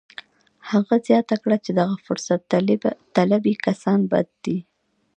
هغه 0.69 0.95
زیاته 1.07 1.35
کړه 1.43 1.57
چې 1.65 1.71
دغه 1.79 1.95
فرصت 2.05 2.39
طلبي 3.15 3.53
کسان 3.65 3.99
بد 4.11 4.27
دي 4.43 4.57